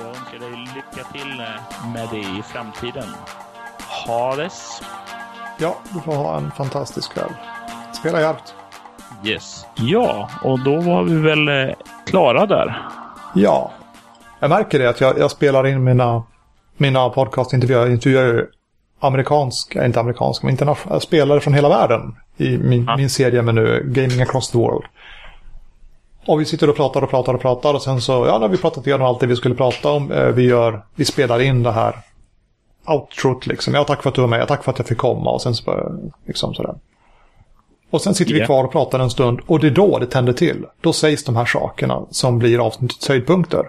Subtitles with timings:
[0.00, 1.42] jag önskar dig lycka till
[1.94, 3.08] med det i framtiden.
[4.06, 4.82] Hades.
[5.58, 7.32] Ja, du får ha en fantastisk kväll.
[7.92, 8.54] Spela hjälpt.
[9.24, 9.66] Yes.
[9.74, 11.74] Ja, och då var vi väl eh,
[12.06, 12.82] klara där.
[13.34, 13.70] Ja.
[14.40, 16.22] Jag märker det att jag, jag spelar in mina,
[16.76, 17.80] mina podcastintervjuer.
[17.80, 18.46] Jag intervjuar
[19.00, 22.16] amerikanska, inte amerikanska, men internationella spelare från hela världen.
[22.36, 22.96] I min, Ja.
[22.96, 24.84] min serie med nu Gaming Across the World.
[26.30, 28.56] Och vi sitter och pratar och pratar och pratar och sen så, ja, har vi
[28.56, 30.12] pratat igenom allt det vi skulle prata om.
[30.12, 31.96] Eh, Vi gör, vi spelar in det här
[32.86, 33.74] outrot liksom.
[33.74, 35.54] Ja, tack för att du var med, tack för att jag fick komma och sen
[35.54, 35.90] så bara,
[36.26, 36.74] liksom sådär.
[37.90, 38.46] Och sen sitter vi Ja.
[38.46, 40.64] kvar och pratar en stund och det är då det tänder till.
[40.80, 43.62] Då sägs de här sakerna som blir avsnittets höjdpunkter.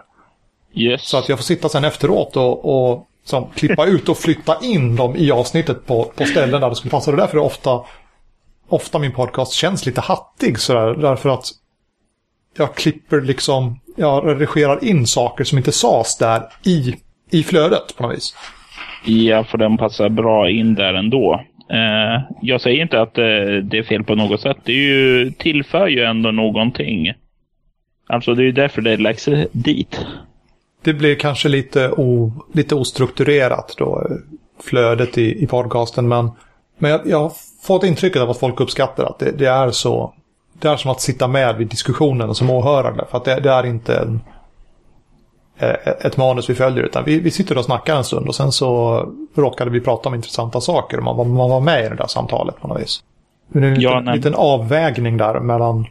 [0.73, 1.07] Yes.
[1.09, 4.95] Så att jag får sitta sen efteråt och, och som, klippa ut och flytta in
[4.95, 7.11] dem i avsnittet på, på ställen där det skulle passa.
[7.11, 7.81] Är därför det ofta,
[8.69, 10.93] ofta min podcast känns lite hattig sådär.
[10.93, 11.45] Därför att
[12.57, 16.95] jag klipper liksom, jag redigerar in saker som inte sades där i,
[17.31, 18.35] i flödet på något vis.
[19.05, 21.41] Ja, för den passar bra in där ändå.
[21.69, 23.23] Eh, jag säger inte att eh,
[23.63, 24.57] det är fel på något sätt.
[24.63, 27.13] Det är ju, tillför ju ändå någonting.
[28.07, 30.05] Alltså det är ju därför det läggs dit.
[30.83, 34.15] Det blir kanske lite, o, lite ostrukturerat då, eh,
[34.63, 36.07] flödet i, i podcasten.
[36.07, 36.31] Men,
[36.77, 37.31] men jag, jag har
[37.63, 40.13] fått intrycket av att folk uppskattar att det, det är så.
[40.61, 43.05] Det är som att sitta med vid diskussionen som åhörare.
[43.11, 44.21] För att det, det är inte en,
[45.57, 46.83] eh, ett manus vi följer.
[46.83, 48.99] Utan vi, vi sitter och snackar en stund och sen så
[49.35, 50.97] råkade vi prata om intressanta saker.
[50.97, 53.03] Och man, var- man var med i det där samtalet på något vis.
[53.47, 54.15] Men det är en Ja, liten, nej.
[54.15, 55.85] liten avvägning där mellan,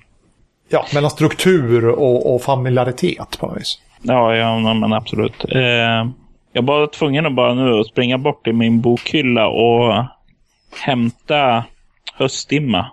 [0.69, 3.79] ja, mellan struktur och, och familiaritet på något vis.
[4.03, 5.45] Ja, ja men absolut.
[5.49, 6.07] Eh,
[6.53, 10.05] jag var tvungen att bara nu springa bort i min bokhylla och
[10.85, 11.65] hämta
[12.15, 12.87] Höstdimma.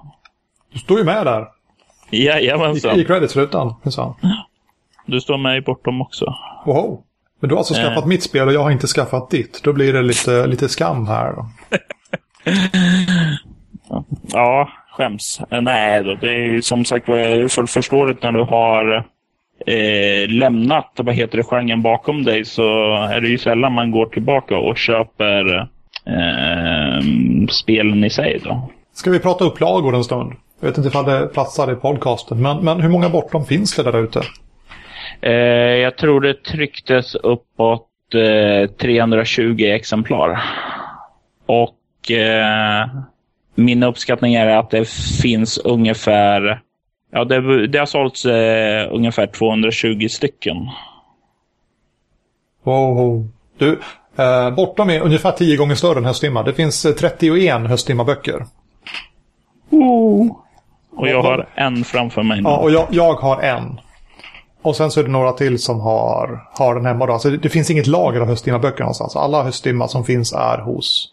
[0.73, 1.45] Du står ju med där.
[2.09, 3.00] I, Jajamensan.
[3.00, 4.13] i creditsrutan, minsann.
[5.05, 6.36] Du står med i bortom också.
[6.66, 7.02] Wow.
[7.39, 7.86] Men du har alltså Eh.
[7.88, 9.64] skaffat mitt spel och jag har inte skaffat ditt.
[9.64, 11.33] Då blir det lite, lite skam här.
[14.33, 15.42] Ja, skäms.
[15.52, 17.05] Eh, Nej då, det är som sagt
[17.49, 18.95] fullt förståeligt när du har
[19.67, 24.05] eh, lämnat vad heter det, genren bakom dig så är det ju sällan man går
[24.05, 25.58] tillbaka och köper
[26.05, 27.02] eh,
[27.49, 28.42] spelen i sig.
[28.43, 28.70] Då.
[28.93, 30.33] Ska vi prata upplagor en stund?
[30.60, 32.42] Jag vet inte ifall det platsar i podcasten.
[32.42, 34.22] Men, men hur många bortom finns det där ute?
[35.22, 35.32] Eh,
[35.82, 40.44] jag tror det trycktes uppåt eh, 320 exemplar.
[41.45, 42.88] Och eh,
[43.56, 44.90] min uppskattning är att det
[45.22, 46.62] finns ungefär
[47.12, 50.56] Ja, det, det har sålts eh, ungefär 220 stycken.
[52.64, 53.28] Wow.
[53.58, 53.80] Du,
[54.16, 56.44] eh, bortom är ungefär tio gånger större än Höstdimma.
[56.44, 58.45] Det finns eh, 31 Höstdimma-böcker.
[60.97, 62.49] Och jag har en framför mig nu.
[62.49, 63.80] Ja, och jag, jag har en.
[64.61, 67.05] Och sen så är det några till som har, har den hemma.
[67.05, 67.13] Då.
[67.13, 69.15] Alltså det, det finns inget lager av Höstdimma-böcker någonstans.
[69.15, 71.09] Alla Höstdimma som finns är hos,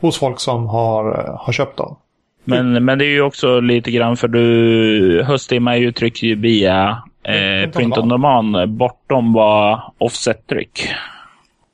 [0.00, 1.96] hos folk som har, eh, har köpt dem.
[2.44, 6.34] Men, men det är ju också lite grann för du, Höstdimma är ju tryckt ju
[6.34, 10.88] via eh, Print on Print on Demand bortom vad offset-tryck.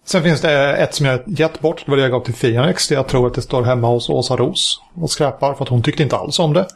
[0.08, 1.82] Sen finns det ett som jag gett bort.
[1.84, 4.08] Det var det jag gav till Fianex, Det Jag tror att det står hemma hos
[4.08, 6.66] Åsa Ros och skräpar för att hon tyckte inte alls om det.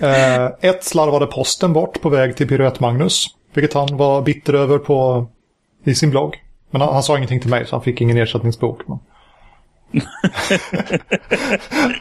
[0.00, 3.26] Eh, ett slarvade posten bort på väg till Piruett Magnus.
[3.54, 5.26] Vilket han var bitter över på,
[5.84, 6.42] i sin blogg.
[6.70, 8.80] Men han, han sa ingenting till mig så han fick ingen ersättningsbok.
[8.86, 8.98] Men...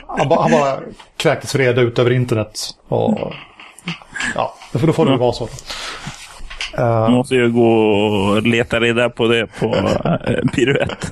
[0.08, 0.80] han, bara, han bara
[1.18, 2.60] kräktes reda ut över internet.
[2.88, 3.34] Och,
[4.36, 5.48] ja, då får det väl vara så.
[6.74, 11.12] Jag måste ju gå och leta reda på det på eh, Piruett.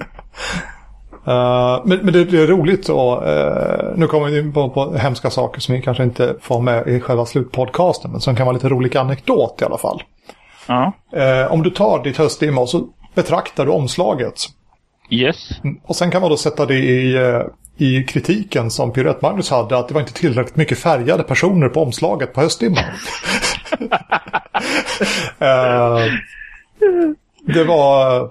[1.27, 4.97] Uh, men men det, det är roligt och uh, nu kommer vi in på, på
[4.97, 8.11] hemska saker som vi kanske inte får med i själva slutpodcasten.
[8.11, 10.03] Men som kan vara lite rolig anekdot i alla fall.
[10.69, 14.33] Uh, om du tar ditt höstdimma och så betraktar du omslaget.
[15.09, 15.49] Yes.
[15.83, 17.41] Och sen kan man då sätta det i, uh,
[17.77, 19.77] i kritiken som Piret Magnus hade.
[19.77, 22.83] Att det var inte tillräckligt mycket färgade personer på omslaget på höstdimman.
[25.41, 26.13] uh,
[27.41, 28.21] det var...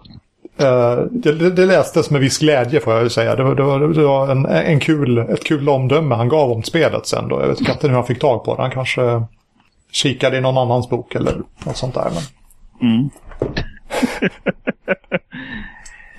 [0.63, 3.37] Uh, det, det lästes med viss glädje får jag ju säga.
[3.37, 6.63] Det var, det var, det var en, en kul, ett kul omdöme han gav om
[6.63, 7.41] spelet sen då.
[7.41, 8.63] Jag vet inte hur han fick tag på det.
[8.63, 9.23] Han kanske
[9.93, 11.35] kikade i någon annans bok eller
[11.65, 12.11] något sånt där.
[12.15, 12.23] Men,
[12.83, 13.11] Mm.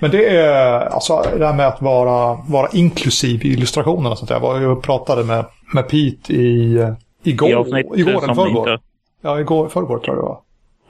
[0.00, 4.28] men det är alltså det här med att vara, vara inklusiv i illustrationerna och sånt
[4.28, 4.34] där.
[4.34, 5.44] Jag var ju och pratade med,
[5.74, 6.86] med Pete i,
[7.22, 8.80] igår, igår eller förrgår.
[9.24, 10.40] Ja, igår, förrgår tror jag det var.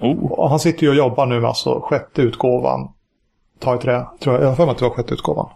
[0.00, 0.48] Oh.
[0.48, 2.88] Han sitter ju och jobbar nu med alltså sjätte utgåvan.
[3.58, 4.44] Ta i trä, tror jag.
[4.44, 5.48] Jag har för mig att det var sjätte utgåvan.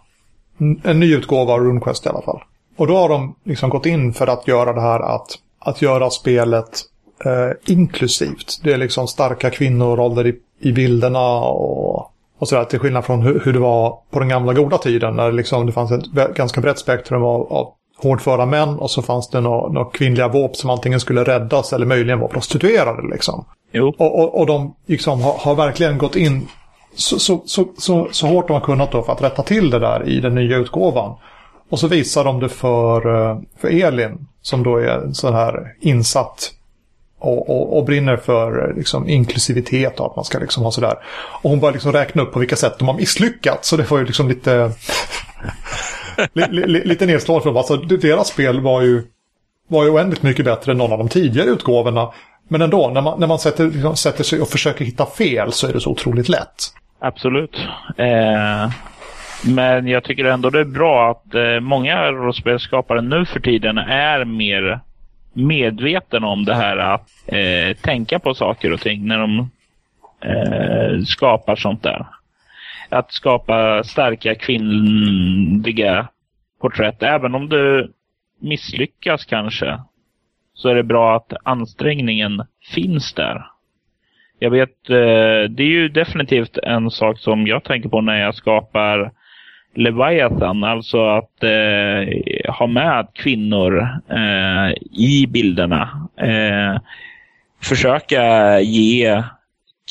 [0.83, 2.41] En- ny utgåva av RuneQuest i alla fall.
[2.77, 5.27] Och då har de liksom gått in för att göra det här att,
[5.59, 6.81] att göra spelet
[7.25, 8.63] eh, inklusivt.
[8.63, 12.63] Det är liksom starka kvinnoroller i, i bilderna och, och sådär.
[12.63, 15.65] Till skillnad från hur, hur, det var på den gamla goda tiden när det, liksom,
[15.65, 19.69] det fanns ett ganska brett spektrum av, av hårdföra män och så fanns det några,
[19.71, 23.07] några kvinnliga våp som antingen skulle räddas eller möjligen var prostituerade.
[23.11, 23.45] Liksom.
[23.71, 23.95] Jo.
[23.97, 26.47] Och, och, och de liksom har, har verkligen gått in
[26.95, 29.79] så, så, så, så, så hårt de har kunnat då för att rätta till det
[29.79, 31.15] där i den nya utgåvan.
[31.69, 36.51] Och så visar de det för, eh, för Elin som då är så här insatt
[37.19, 40.95] och, och, och, brinner för liksom, inklusivitet och att man ska liksom ha sådär.
[41.41, 43.69] Och hon börjar liksom räkna upp på vilka sätt de har misslyckats.
[43.69, 45.98] Så det var ju liksom lite, li, li,
[46.85, 47.57] lite nedslående för dem.
[47.57, 49.03] Alltså, deras spel var ju,
[49.67, 52.11] var ju oändligt mycket bättre än någon av de tidigare utgåvorna.
[52.47, 55.67] Men ändå, när man, när man sätter, liksom, sätter sig och försöker hitta fel så
[55.67, 56.73] är det så otroligt lätt.
[56.99, 57.55] Absolut.
[57.97, 58.69] Eh,
[59.45, 64.25] men jag tycker ändå det är bra att eh, många rollspelsskapare nu för tiden är
[64.25, 64.79] mer
[65.33, 69.39] medveten om det här att eh, tänka på saker och ting när de
[70.21, 72.05] eh, skapar sånt där.
[72.89, 76.07] Att skapa starka kvinnliga
[76.61, 77.93] porträtt, även om du
[78.39, 79.79] misslyckas kanske,
[80.53, 82.43] så är det bra att ansträngningen
[82.73, 83.45] finns där.
[84.39, 88.35] Jag vet, eh, det är ju definitivt en sak som jag tänker på när jag
[88.35, 89.11] skapar
[89.75, 96.09] Leviathan, alltså att eh, ha med kvinnor eh, i bilderna.
[96.17, 96.81] Eh,
[97.63, 99.23] försöka ge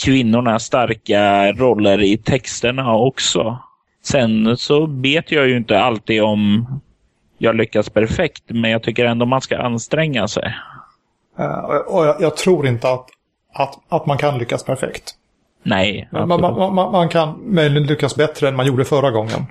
[0.04, 3.58] kvinnorna starka roller i texterna också.
[4.04, 6.66] Sen så vet jag ju inte alltid om
[7.38, 10.54] jag lyckas perfekt, men jag tycker ändå man ska anstränga sig.
[11.40, 13.06] Uh, och jag, jag, tror inte att,
[13.54, 15.14] att, att man kan lyckas perfekt.
[15.62, 16.08] Nej.
[16.12, 19.46] Man, man, man, man, kan möjligen lyckas bättre än man gjorde förra gången.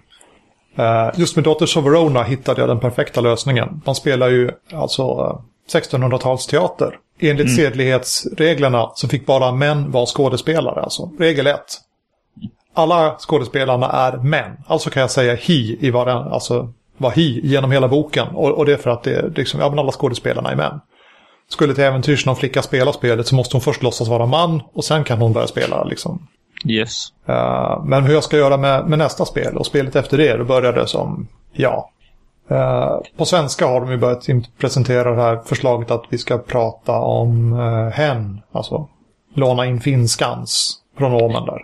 [0.79, 3.81] Uh, just med Daughters of Verona hittade jag den perfekta lösningen.
[3.85, 5.39] Man spelar ju alltså uh,
[5.73, 6.97] 1600-talsteater.
[7.19, 7.55] Enligt mm.
[7.55, 10.81] sedlighetsreglerna så fick bara män vara skådespelare.
[10.81, 11.59] Alltså regel 1.
[12.73, 14.51] Alla skådespelarna är män.
[14.67, 18.27] Alltså kan jag säga hi i vad alltså var hi genom hela boken.
[18.27, 20.79] Och, och det är för att det är liksom, ja men alla skådespelarna är män.
[21.49, 24.83] Skulle till äventyrs någon flicka spela spelet så måste hon först låtsas vara man och
[24.83, 26.27] sen kan hon börja spela liksom.
[26.65, 27.13] Yes.
[27.29, 30.43] Uh, men hur jag ska göra med, med nästa spel och spelet efter det, då
[30.43, 31.91] började det som ja.
[32.51, 34.27] Uh, på svenska har de ju börjat
[34.57, 38.87] presentera det här förslaget att vi ska prata om uh, hen, alltså
[39.33, 41.61] låna in finskans pronomen där.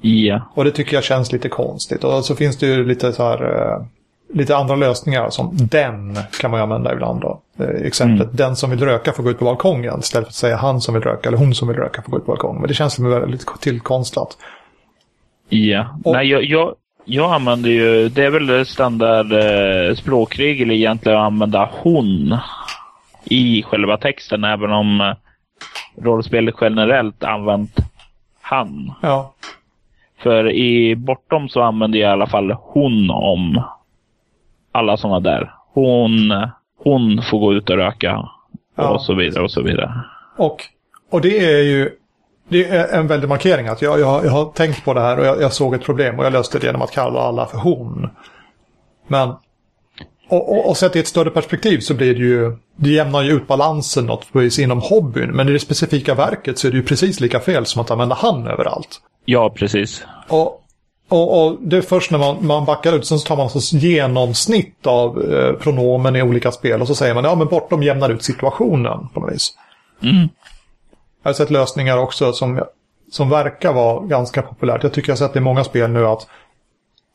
[0.00, 0.40] Ja.
[0.54, 2.04] Och det tycker jag känns lite konstigt.
[2.04, 3.86] Och så finns det ju lite så här
[4.32, 7.20] lite andra lösningar som den kan man ju använda ibland.
[7.20, 7.40] Då.
[7.58, 8.36] Eh, exemplet mm.
[8.36, 10.94] den som vill röka får gå ut på balkongen istället för att säga han som
[10.94, 12.60] vill röka eller hon som vill röka får gå ut på balkongen.
[12.60, 14.38] Men det känns väldigt tillkonstlat.
[15.48, 16.74] Ja, och, nej jag, jag,
[17.04, 22.36] jag använder ju, det är väl standard eh, språkregel egentligen att använda hon
[23.24, 25.14] i själva texten även om eh,
[26.04, 27.76] rollspelet generellt använt
[28.40, 28.92] han.
[29.02, 29.34] Ja.
[30.22, 33.62] För i Bortom så använder jag i alla fall hon om
[34.72, 35.54] alla som var där.
[35.72, 36.32] Hon,
[36.78, 38.28] hon får gå ut och röka.
[38.74, 38.88] Ja.
[38.88, 40.00] Och så vidare och så vidare.
[40.36, 40.56] Och,
[41.10, 41.90] och det är ju
[42.52, 45.26] det är en väldig markering att jag, jag, jag har tänkt på det här och
[45.26, 48.10] jag, jag, såg ett problem och jag löste det genom att kalla alla för hon.
[49.08, 49.28] Men
[50.28, 53.32] och, och, och sett i ett större perspektiv så blir det ju, det jämnar ju
[53.32, 55.30] ut balansen något vis inom hobbyn.
[55.30, 58.14] Men i det specifika verket så är det ju precis lika fel som att använda
[58.14, 59.00] han överallt.
[59.24, 60.04] Ja, precis.
[60.28, 60.58] Och
[61.12, 63.76] och, och, det är först när man, man backar ut, sen så tar man alltså
[63.76, 68.10] genomsnitt av eh, pronomen i olika spel och så säger man ja men bortom jämnar
[68.10, 69.52] ut situationen på något vis.
[70.02, 70.28] Mm.
[71.22, 72.62] Jag har sett lösningar också som,
[73.10, 74.82] som verkar vara ganska populärt.
[74.82, 76.26] Jag tycker jag har sett i många spel nu att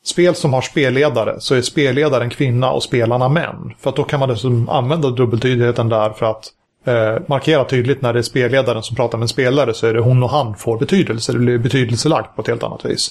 [0.04, 3.74] spel som har spelledare så är spelledaren kvinna och spelarna män.
[3.78, 6.44] För att då kan man dessutom använda dubbeltydigheten där för att
[6.86, 10.00] eh, markera tydligt när det är spelledaren som pratar med en spelare så är det
[10.00, 11.32] hon och han får betydelse.
[11.32, 13.10] Det blir betydelselagt på ett helt annat vis.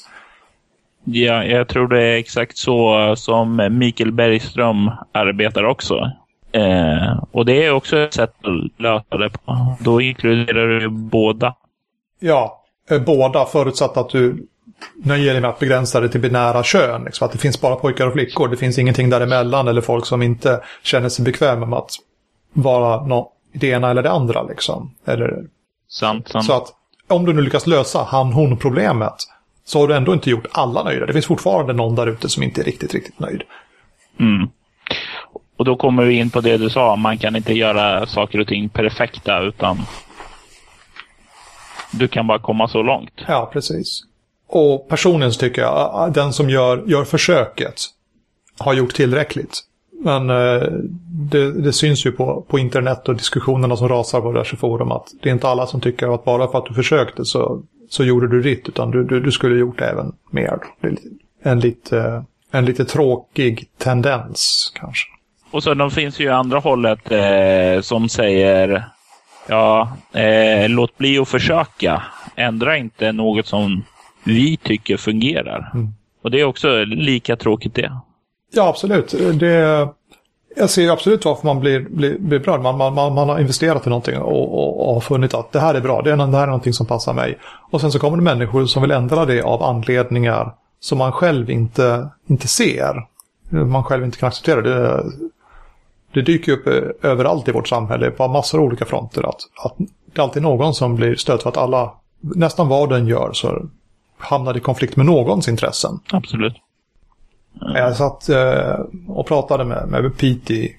[1.04, 6.12] Ja, jag tror det är exakt så eh, som Mikael Bergström arbetar också.
[6.58, 9.76] Eh, och det är också ett sätt att lösa det på.
[9.80, 11.56] Då inkluderar du båda.
[12.20, 14.48] Ja, eh, båda förutsatt att du
[14.96, 17.04] nöjer dig med att begränsa det till binära kön.
[17.04, 17.26] Liksom.
[17.26, 18.48] Att det finns bara pojkar och flickor.
[18.48, 21.92] Det finns ingenting däremellan eller folk som inte känner sig bekväma med att
[22.54, 24.44] vara no det ena eller det andra.
[24.44, 24.94] Liksom.
[25.06, 25.44] Eller...
[25.90, 26.46] Sant, sant.
[26.46, 26.74] Så att
[27.08, 29.16] om du nu lyckas lösa han-hon-problemet
[29.66, 31.06] så har du ändå inte gjort alla nöjda.
[31.06, 33.44] Det finns fortfarande någon där ute som inte är riktigt, riktigt nöjd.
[34.20, 34.50] Mm.
[35.58, 38.48] Och då kommer vi in på det du sa, man kan inte göra saker och
[38.48, 39.78] ting perfekta utan
[41.92, 43.14] du kan bara komma så långt.
[43.28, 44.02] Ja, precis.
[44.48, 47.76] Och personligen så tycker jag den som gör, gör försöket
[48.58, 49.64] har gjort tillräckligt.
[50.00, 50.68] Men eh,
[51.32, 55.08] det, det, syns ju på, på internet och diskussionerna som rasar på diverse forum att
[55.22, 58.28] det är inte alla som tycker att bara för att du försökte så, så gjorde
[58.28, 60.60] du ditt, utan du, du, du skulle gjort även mer.
[61.44, 65.17] En lite, en lite tråkig tendens kanske.
[65.52, 68.86] Och så de finns ju andra hållet eh, som säger
[69.48, 72.04] ja, eh, låt bli att försöka.
[72.36, 73.84] Ändra inte något som
[74.24, 75.72] vi tycker fungerar.
[75.74, 75.94] Mm.
[76.24, 77.92] Och det är också lika tråkigt det.
[78.54, 79.16] Ja, absolut.
[79.40, 79.88] Det,
[80.56, 82.62] jag ser absolut varför man blir, blir, blir berörd.
[82.62, 85.76] Man, man, man, har investerat i någonting och, och, och har funnit att det här
[85.76, 86.02] är bra.
[86.02, 87.38] Det, är, det här är någonting som passar mig.
[87.72, 91.50] Och sen så kommer det människor som vill ändra det av anledningar som man själv
[91.50, 93.06] inte, inte ser.
[93.50, 94.62] Man själv inte kan acceptera.
[94.62, 95.04] Det,
[96.18, 96.68] det dyker upp
[97.06, 99.30] överallt i vårt samhälle på massor av olika fronter.
[99.30, 103.08] Att, att det är alltid någon som blir stött för att alla, nästan vad den
[103.08, 103.66] gör så
[104.18, 106.00] hamnar i konflikt med någons intressen.
[106.12, 106.54] Absolut.
[107.74, 110.76] Jag satt eh, och pratade med, med Pete i,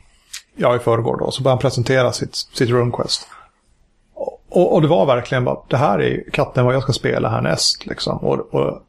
[0.56, 3.28] ja, i förrgår då, så började han presentera sitt, sitt RuneQuest.
[4.50, 7.86] Och, och, det var verkligen bara, det här är katten vad jag ska spela härnäst.
[7.86, 8.18] Liksom.
[8.18, 8.82] Och, och,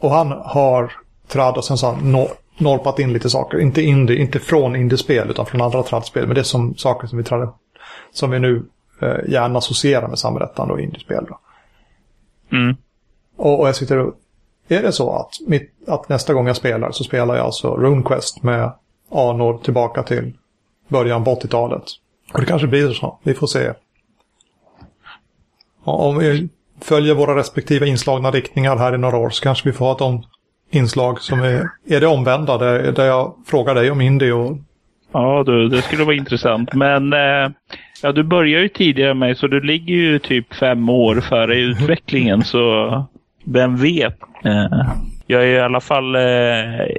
[0.00, 0.92] och han har
[1.28, 2.28] tradd och sen har han no,
[2.60, 3.60] norpat in lite saker.
[3.60, 6.26] Inte, indie, inte från indiespel utan från andra traddspel.
[6.26, 7.52] Men det är som saker som vi, trad,
[8.12, 8.62] som vi nu
[9.02, 11.24] eh, gärna associerar med samrättande och indiespel.
[11.28, 11.38] Då.
[12.56, 12.76] Mm.
[13.36, 14.14] Och, och jag sitter och
[14.68, 18.42] är det så att, mitt, att nästa gång jag spelar så spelar jag alltså RuneQuest
[18.42, 18.72] med
[19.10, 20.32] anor tillbaka till
[20.88, 21.82] början på 80-talet.
[22.32, 23.18] Och det kanske blir så.
[23.22, 23.72] Vi får se.
[25.84, 26.48] Om vi
[26.80, 30.00] följer våra respektive inslagna riktningar här i några år så kanske vi får ha ett
[30.00, 30.22] om
[30.70, 32.58] inslag som är, är det omvända.
[32.58, 34.58] Där, där jag frågar dig om indie och...
[35.12, 36.74] Ja du, det skulle vara intressant.
[36.74, 37.50] Men eh,
[38.02, 41.58] ja, du börjar ju tidigare med, mig så du ligger ju typ fem år före
[41.58, 42.44] utvecklingen.
[42.44, 43.04] så
[43.44, 44.18] vem vet?
[44.44, 44.86] Eh,
[45.26, 46.14] jag är i alla fall...
[46.14, 46.22] Eh,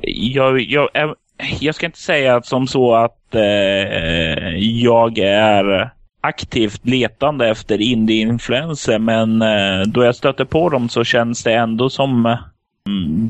[0.04, 1.12] jag, jag, eh,
[1.60, 9.42] jag ska inte säga som så att eh, jag är aktivt letande efter indie-influenser, men
[9.42, 12.38] eh, då jag stöter på dem så känns det ändå som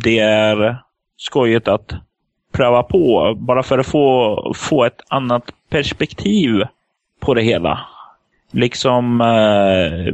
[0.04, 0.78] det är
[1.18, 1.94] skojigt att
[2.52, 3.34] pröva på.
[3.38, 6.64] Bara för att få, få ett annat perspektiv
[7.20, 7.80] på det hela.
[8.52, 10.14] Liksom eh,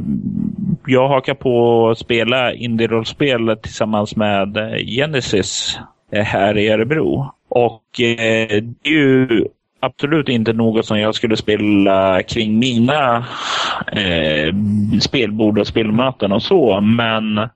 [0.86, 5.78] jag hakar på att spela indie-rollspel tillsammans med eh, Genesis
[6.12, 7.32] eh, här i Örebro.
[7.48, 9.44] Och eh, det är ju
[9.80, 13.26] absolut inte något som jag skulle spela kring mina
[13.92, 14.54] eh,
[15.00, 16.80] spelbord och spelmöten och så.
[16.80, 17.48] Men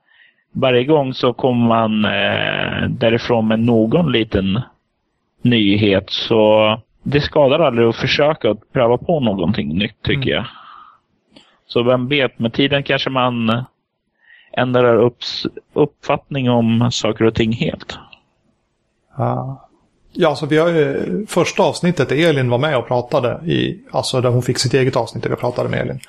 [0.53, 4.61] varje gång så kommer man eh, därifrån med någon liten
[5.41, 6.09] nyhet.
[6.09, 10.33] Så det skadar aldrig att försöka att pröva på någonting nytt tycker mm.
[10.33, 10.45] jag.
[11.67, 13.63] Så vem vet, med tiden kanske man
[14.51, 15.17] ändrar upp,
[15.73, 17.97] uppfattning om saker och ting helt.
[19.17, 19.69] Ja.
[20.15, 24.21] Ja, så vi har ju första avsnittet där Elin var med och pratade i, alltså
[24.21, 25.99] där hon fick sitt eget avsnitt där vi pratade med Elin.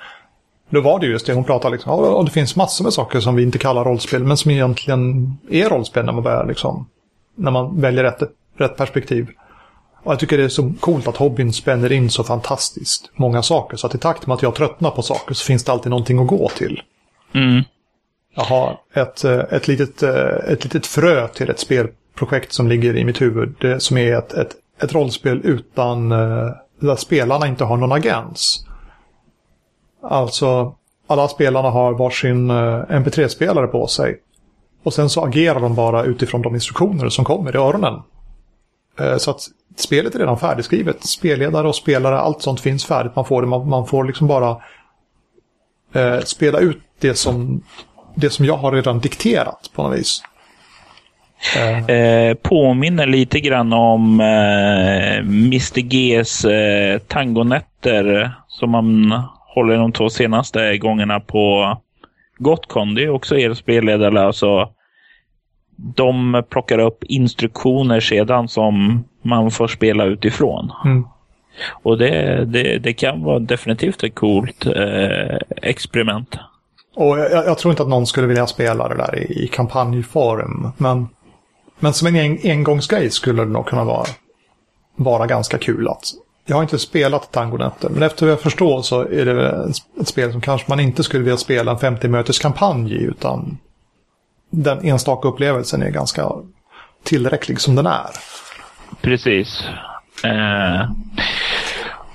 [0.71, 3.35] Då var det just det, hon pratade liksom, och det finns massor med saker som
[3.35, 6.89] vi inte kallar rollspel, men som egentligen är rollspel när man börjar liksom,
[7.35, 8.23] när man väljer rätt,
[8.57, 9.29] rätt perspektiv.
[10.05, 13.77] Och jag tycker det är så coolt att hobbyn spänner in så fantastiskt många saker.
[13.77, 16.19] Så att i takt med att jag tröttnar på saker så finns det alltid någonting
[16.19, 16.83] att gå till.
[17.35, 17.63] Mm.
[18.35, 22.97] Jag har ett, eh, ett, litet, eh, ett litet frö till ett spelprojekt som ligger
[22.97, 23.83] i mitt huvud.
[23.83, 24.51] Som är ett, ett,
[24.83, 26.49] ett rollspel utan eh,
[26.81, 28.67] där spelarna inte har någon agens.
[30.11, 30.75] Alltså,
[31.07, 32.57] alla spelarna har varsin eh,
[32.89, 34.21] MP3-spelare på sig.
[34.83, 38.03] Och sen så agerar de bara utifrån de instruktioner som kommer i öronen.
[39.01, 39.41] Eh, så att
[39.77, 41.05] spelet är redan färdigskrivet.
[41.05, 43.17] Spelledare och spelare, allt sånt finns färdigt.
[43.17, 44.57] Man får, det, man, man får liksom bara
[45.95, 47.63] eh, spela ut det som,
[48.15, 50.23] det som jag har redan dikterat på något vis.
[51.57, 51.87] Eh.
[51.87, 59.23] Eh, påminner lite grann om eh, Mr Gs eh, tangonätter som man
[59.55, 61.77] håller de två senaste gångerna på
[62.39, 62.95] Gotcon.
[62.95, 64.27] Det är också er spelledare.
[64.27, 64.71] Alltså,
[65.77, 70.73] de plockar upp instruktioner sedan som man får spela utifrån.
[70.85, 71.05] Mm.
[71.71, 76.37] Och det, det, det, kan vara definitivt ett coolt eh, experiment.
[76.97, 80.73] Och jag, jag, tror inte att någon skulle vilja spela det där i, i kampanjform.
[80.77, 81.09] Men,
[81.79, 84.07] men som en engångsgrej skulle det nog kunna vara,
[84.97, 86.05] vara ganska kul att
[86.47, 90.33] jag har inte spelat Tangonätter, men efter vad jag förstår så är det ett spel
[90.33, 93.59] som kanske man inte skulle vilja spela en 50-möters kampanj i, utan
[94.51, 96.31] den enstaka upplevelsen är ganska
[97.05, 98.11] tillräcklig som den är.
[99.01, 99.65] Precis.
[100.25, 100.91] Eh,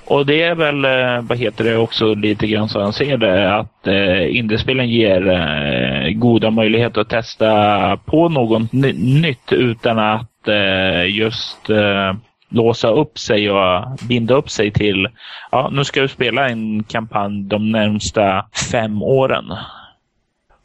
[0.04, 3.56] och det är väl, eh, vad heter det, också lite grann så han ser det,
[3.56, 11.16] att eh, indiespelen ger eh, goda möjligheter att testa på något nytt utan att eh,
[11.16, 12.12] just eh,
[12.50, 15.08] låsa upp sig och binda upp sig till,
[15.50, 19.44] ja, nu ska vi spela en kampanj de närmsta fem åren.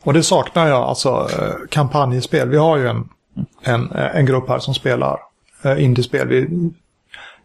[0.04, 2.50] Och det saknar jag, alltså eh, kampanjspel.
[2.50, 3.10] Vi har ju en,
[3.64, 5.20] en, eh, en grupp här som spelar
[5.64, 6.28] eh, indiespel.
[6.28, 6.72] Vi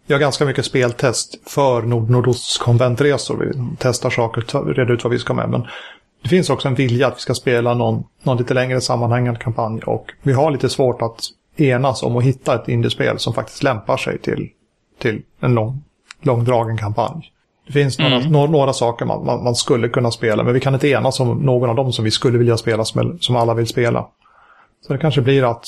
[0.07, 3.37] gör ganska mycket speltest för Nord konventresor.
[3.37, 5.49] Vi testar saker, reder ut vad vi ska med.
[5.49, 5.67] Men
[6.23, 9.81] det finns också en vilja att vi ska spela någon, någon lite längre sammanhängande kampanj.
[9.81, 11.21] Och vi har lite svårt att
[11.61, 14.49] enas om att hitta ett indiespel som faktiskt lämpar sig till,
[14.99, 15.85] till en lång,
[16.23, 17.33] långdragen kampanj.
[17.67, 18.33] Det finns några, Mm.
[18.33, 21.39] några, några saker man, man, man skulle kunna spela, men vi kan inte enas om
[21.39, 24.07] någon av dem som vi skulle vilja spela, som, som alla vill spela.
[24.87, 25.65] Så det kanske blir att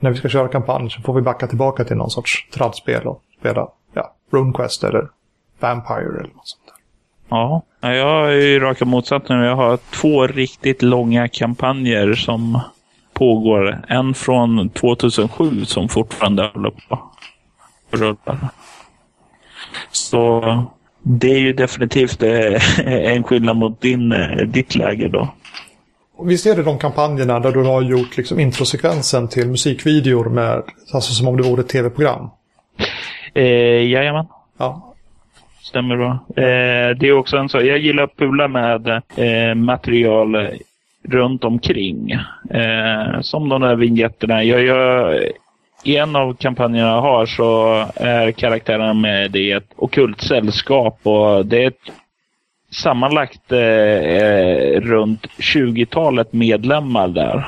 [0.00, 3.22] när vi ska köra kampanj så får vi backa tillbaka till någon sorts tradspel och
[3.40, 5.08] spela ja, RuneQuest eller
[5.60, 6.76] Vampire eller något sånt där.
[7.28, 9.36] Ja, jag är ju raka motsatsen.
[9.38, 12.60] Jag har två riktigt långa kampanjer som
[13.16, 13.84] pågår.
[13.88, 17.02] En från 2007 som fortfarande håller på
[17.92, 18.38] och rullar.
[19.90, 20.42] Så
[21.02, 25.28] det är ju definitivt eh, en skillnad mot din, eh, ditt läge då.
[26.22, 31.12] Visst är det de kampanjerna där du har gjort liksom introsekvensen till musikvideor med, alltså
[31.12, 32.28] som om det vore ett tv-program?
[33.34, 34.26] Eh, jajamän,
[34.58, 34.94] Ja,
[35.62, 36.10] stämmer bra.
[36.36, 37.58] Eh, det är också en så.
[37.58, 40.36] Jag gillar att pula med eh, material
[41.08, 42.10] runt omkring.
[42.50, 44.44] Eh, som de där vinjetterna.
[44.44, 45.14] Jag jag,
[45.84, 51.46] I en av kampanjerna jag har så är karaktärerna med i ett ockult sällskap och
[51.46, 51.92] det är ett
[52.70, 57.46] sammanlagt eh, eh runt 20-talet medlemmar där.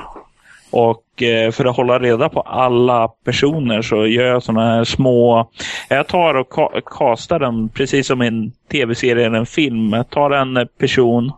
[0.70, 5.50] Och eh, för att hålla reda på alla personer så gör jag sådana här små...
[5.88, 6.48] Jag tar och
[6.84, 9.92] ka den precis som i en tv-serie eller en film.
[9.92, 11.32] Jag tar en person,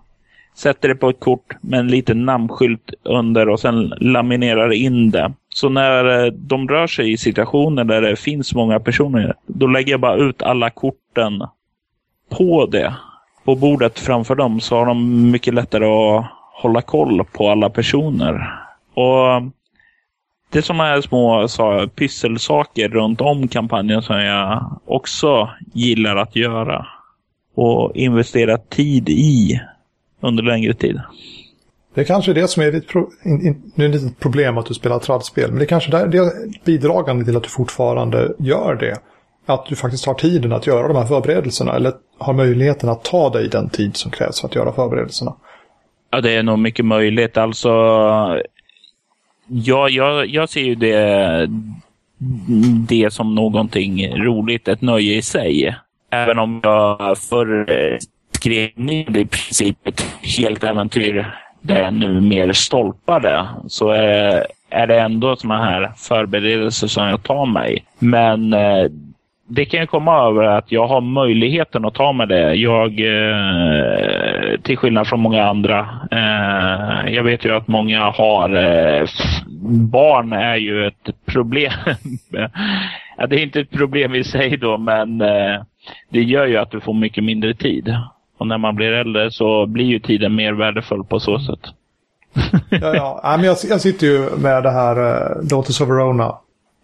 [0.60, 5.32] sätter det på ett kort med en liten namnskylt under och sen laminerar in det.
[5.48, 9.90] Så när eh, de rör sig i situationer där det finns många personer, då lägger
[9.90, 11.42] jag bara ut alla korten
[12.28, 12.94] på det.
[13.44, 16.26] På bordet framför dem så har de mycket lättare att
[16.62, 18.60] hålla koll på alla personer.
[18.94, 19.42] Och eh,
[20.50, 26.36] det är sådana här små så, pysselsaker runt om kampanjen som jag också gillar att
[26.36, 26.86] göra.
[27.54, 29.60] Och investera tid i
[30.20, 31.00] under längre tid.
[31.94, 34.58] det är kanske det som är ditt pro- in, in, nu är det ett problem
[34.58, 36.30] att du spelar tradspel, men det är kanske där, det är
[36.64, 38.96] bidragande till att du fortfarande gör det.
[39.46, 43.30] Att du faktiskt har tiden att göra de här förberedelserna, eller har möjligheten att ta
[43.30, 45.34] dig den tid som krävs för att göra förberedelserna.
[46.10, 47.36] Ja, det är nog mycket möjligt.
[47.36, 47.68] Alltså,
[49.48, 51.46] ja, jag, jag ser ju det,
[52.88, 55.76] det som någonting roligt, ett nöje i sig.
[56.10, 57.98] Även om jag förr
[58.46, 60.06] eh, skrev i princip ett
[60.38, 66.86] helt äventyr där jag nu mer stolpade, så är, är det ändå såna här förberedelser
[66.86, 67.84] som jag tar mig.
[67.98, 68.84] Men eh,
[69.48, 72.54] det kan ju komma över att jag har möjligheten att ta mig det.
[72.54, 75.88] Jag, eh, till skillnad från många andra.
[76.10, 79.06] Eh, jag vet ju att många har eh,
[79.92, 81.72] barn är ju ett problem.
[83.16, 85.62] ja, det är inte ett problem i sig då, men eh,
[86.08, 87.96] det gör ju att du får mycket mindre tid.
[88.40, 91.60] Och när man blir äldre så blir ju tiden mer värdefull på så sätt.
[92.70, 93.20] Ja, ja.
[93.24, 96.28] Nej, men jag, jag sitter ju med det här uh, Daughters of Verona.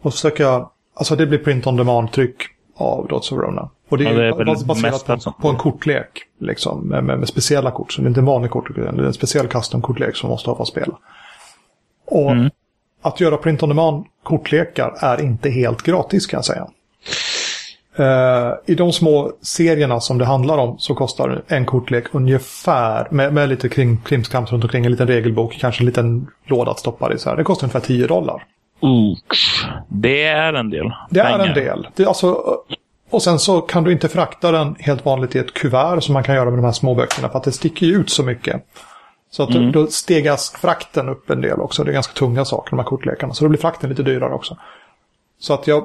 [0.03, 2.37] Och så försöker jag, alltså det blir print on demand-tryck
[2.77, 3.71] av Daughters of Verona.
[3.89, 6.09] Och det är, Ja, det är baserat på, på en kortlek.
[6.41, 7.93] Liksom, med, med, med speciella kort.
[7.93, 10.57] Så det är inte en vanlig kortlek, det är en speciell custom-kortlek som måste ha
[10.57, 10.99] för att spela.
[12.07, 12.51] Och Mm.
[13.03, 16.67] att göra print on demand-kortlekar är inte helt gratis kan jag säga.
[17.99, 23.35] Eh, I de små serierna som det handlar om så kostar en kortlek ungefär, med,
[23.35, 27.09] med lite kring, krimskrams runt omkring, en liten regelbok, kanske en liten låda att stoppa
[27.09, 27.19] det.
[27.19, 27.37] Så här.
[27.37, 28.45] Det kostar ungefär 10 dollar.
[28.81, 29.65] Oops.
[29.89, 30.93] Det är en del.
[31.11, 31.89] Det är en del.
[31.97, 32.45] Det alltså,
[33.11, 36.23] och sen så kan du inte frakta den helt vanligt i ett kuvert som man
[36.23, 38.63] kan göra med de här små böckerna för att det sticker ju ut så mycket.
[39.31, 39.73] Så att Mm.
[39.73, 41.85] då stegas frakten upp en del också.
[41.85, 43.35] Det är ganska tunga saker de här kortlekarna.
[43.35, 44.57] Så då blir frakten lite dyrare också.
[45.39, 45.85] Så att jag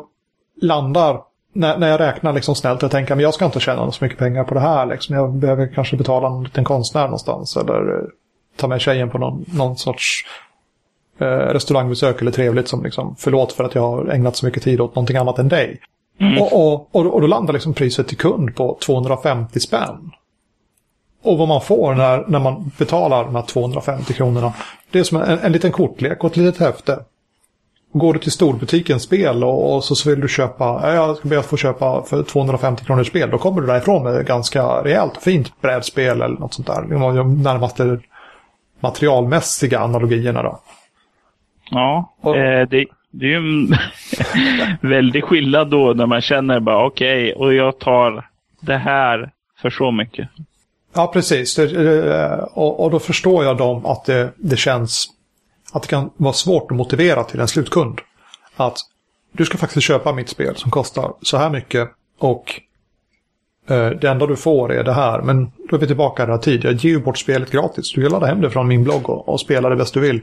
[0.61, 1.21] landar,
[1.53, 4.19] när, när jag räknar liksom snällt, jag tänker att jag ska inte tjäna så mycket
[4.19, 4.85] pengar på det här.
[4.85, 5.15] Liksom.
[5.15, 7.57] Jag behöver kanske betala en liten konstnär någonstans.
[7.57, 8.05] Eller eh,
[8.55, 10.25] ta med tjejen på någon, någon sorts
[11.19, 14.81] eh, restaurangbesök eller trevligt som liksom, förlåt för att jag har ägnat så mycket tid
[14.81, 15.79] åt någonting annat än dig.
[16.39, 20.11] Och, och, och, och då landar liksom priset till kund på 250 spänn.
[21.23, 24.53] Och vad man får när, när man betalar de här 250 kronorna,
[24.91, 26.99] det är som en, en liten kortlek och ett litet häfte.
[27.93, 31.27] Går du till storbutikens spel och, och så, så vill du köpa, ja, jag ska
[31.29, 35.17] be att få köpa för 250 kronor spel, då kommer du därifrån med ganska rejält
[35.23, 36.81] fint brädspel eller något sånt där.
[37.15, 37.99] De närmaste
[38.79, 40.59] materialmässiga analogierna då.
[41.71, 43.77] Ja, Och- eh, det, det är ju en
[44.89, 48.29] väldig skillnad då när man känner bara okej, och jag tar
[48.61, 50.29] det här för så mycket.
[50.93, 51.55] Ja, precis.
[51.55, 55.07] Det, och, och, då förstår jag dem att det, det känns
[55.71, 58.01] att det kan vara svårt att motivera till en slutkund.
[58.55, 58.77] Att
[59.31, 62.61] du ska faktiskt köpa mitt spel som kostar så här mycket och
[63.69, 65.21] eh, det enda du får är det här.
[65.21, 66.63] Men då är vi tillbaka i den här tid.
[66.63, 67.93] Jag ger ju bort spelet gratis.
[67.93, 70.21] Du kan ladda hem det från min blogg och, och spela det bäst du vill.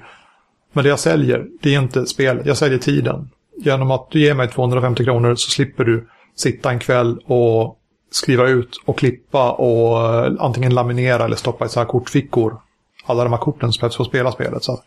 [0.72, 2.46] Men det jag säljer, det är inte spelet.
[2.46, 3.30] Jag säljer tiden.
[3.56, 7.78] Genom att du ger mig 250 kronor så slipper du sitta en kväll och
[8.10, 12.60] skriva ut och klippa och eh, antingen laminera eller stoppa i så här kortfickor.
[13.06, 14.64] Alla de här korten som behövs för att spela spelet.
[14.64, 14.80] Så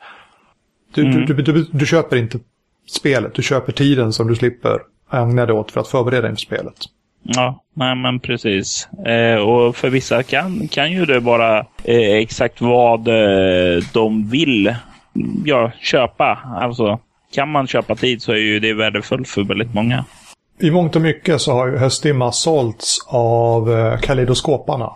[0.93, 1.25] du, mm.
[1.25, 2.39] du, du, du, köper inte
[2.89, 4.79] spelet, du köper tiden som du slipper
[5.13, 6.75] ägna dig åt för att förbereda inför spelet.
[7.23, 8.89] Ja, nej, men precis.
[9.05, 14.75] Eh, och för vissa kan, kan ju det vara eh, exakt vad eh, de vill
[15.45, 16.39] ja, köpa.
[16.61, 16.99] Alltså,
[17.33, 20.05] kan man köpa tid så är ju det värdefullt för väldigt många.
[20.59, 24.91] I mångt och mycket så har ju Höstdimma sålts av eh, kaleidoskoparna.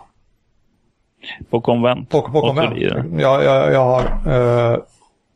[1.50, 2.10] På konvent?
[2.10, 2.78] På, på konvent.
[2.78, 4.02] Jag, jag, jag har
[4.72, 4.78] eh,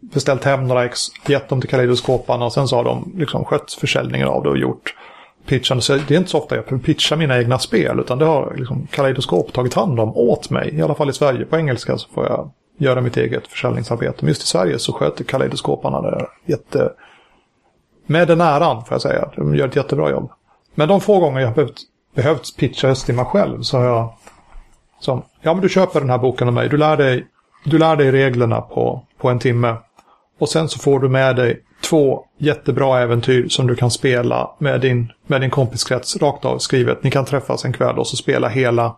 [0.00, 3.72] beställt hem några ex, gett dem till kaleidoskoparna och sen så har de liksom skött
[3.72, 4.94] försäljningen av det och gjort
[5.46, 5.82] pitchande.
[5.82, 8.86] Så det är inte så ofta jag pitchar mina egna spel utan det har liksom
[8.86, 10.74] kaleidoskop tagit hand om åt mig.
[10.74, 11.44] I alla fall i Sverige.
[11.44, 14.16] På engelska så får jag göra mitt eget försäljningsarbete.
[14.20, 16.92] Men just i Sverige så sköter kaleidoskoparna det jätte
[18.06, 19.30] med den äran, får jag säga.
[19.36, 20.30] De gör ett jättebra jobb.
[20.74, 21.80] Men de få gånger jag har behövt,
[22.14, 24.12] behövt pitcha Östtimma själv så har jag...
[25.00, 26.68] Som, ja, men du köper den här boken av mig.
[26.68, 27.26] Du lär dig,
[27.64, 29.76] du lär dig reglerna på, på en timme.
[30.40, 34.80] Och sen så får du med dig två jättebra äventyr som du kan spela med
[34.80, 37.02] din, med din kompiskrets rakt av skrivet.
[37.02, 38.96] Ni kan träffas en kväll och så spela hela...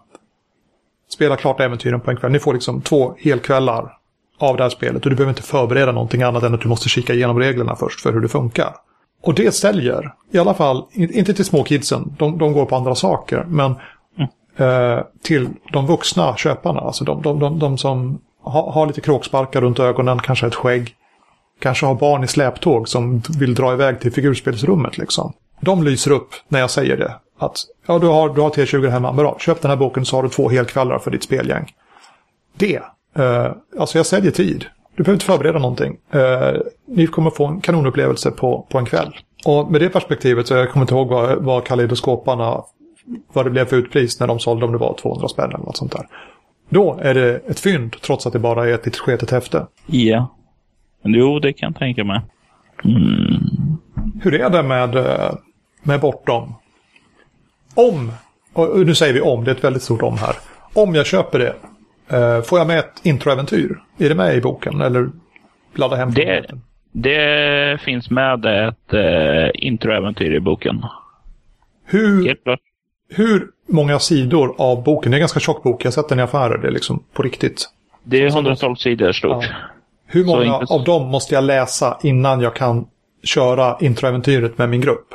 [1.14, 2.32] Spela klart äventyren på en kväll.
[2.32, 3.92] Ni får liksom två helkvällar
[4.38, 5.04] av det här spelet.
[5.04, 8.00] Och du behöver inte förbereda någonting annat än att du måste kika igenom reglerna först
[8.00, 8.74] för hur det funkar.
[9.22, 10.14] Och det säljer.
[10.32, 12.16] I alla fall, inte till småkidsen.
[12.18, 13.44] De, de går på andra saker.
[13.48, 13.74] Men
[14.18, 14.96] mm.
[14.96, 16.80] eh, till de vuxna köparna.
[16.80, 20.96] Alltså de, de, de, de som har, har lite kråksparkar runt ögonen, kanske ett skägg.
[21.62, 24.98] Kanske har barn i släptåg som vill dra iväg till figurspelsrummet.
[24.98, 25.32] Liksom.
[25.60, 27.14] De lyser upp när jag säger det.
[27.38, 29.12] Att ja, du har, du har T20 hemma.
[29.12, 31.72] Bra, köp den här boken så har du två helkvällar för ditt spelgäng.
[32.56, 32.82] Det.
[33.16, 34.64] Eh, alltså jag säljer tid.
[34.96, 35.96] Du behöver inte förbereda någonting.
[36.10, 36.52] Eh,
[36.86, 39.16] ni kommer få en kanonupplevelse på, på en kväll.
[39.44, 42.62] Och med det perspektivet så jag kommer inte ihåg vad, vad kaleidoskoparna,
[43.32, 45.76] vad det blev för utpris när de sålde om det var 200 spänn eller något
[45.76, 46.06] sånt där.
[46.68, 49.66] Då är det ett fynd trots att det bara är ett litet sketet häfte.
[49.86, 50.28] Ja.
[51.02, 52.20] Jo, det kan jag tänka mig.
[52.84, 53.78] Mm.
[54.22, 55.34] Hur är det med, eh,
[55.82, 56.54] med Bortom?
[57.74, 58.12] Om,
[58.52, 60.34] och nu säger vi om, det är ett väldigt stort om här.
[60.74, 61.54] Om jag köper det,
[62.12, 63.78] Uh, får jag med ett introäventyr?
[63.98, 65.10] Är det med i boken eller
[65.74, 66.46] ladda hem det,
[66.92, 70.84] det finns med ett uh, introäventyr i boken.
[71.84, 72.36] Hur,
[73.08, 75.10] hur många sidor av boken?
[75.10, 75.84] Det är en ganska tjock bok.
[75.84, 76.58] Jag har sett den i affärer.
[76.58, 77.68] Det är liksom på riktigt.
[78.04, 79.44] Det är 112 sidor stort.
[79.44, 79.56] Ja.
[80.12, 82.86] Hur många av dem måste jag läsa innan jag kan
[83.24, 85.06] köra introäventyret med min grupp?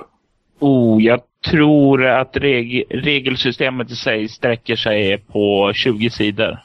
[0.59, 6.59] Oh, jag tror att reg regelsystemet i sig sträcker sig på 20 sidor.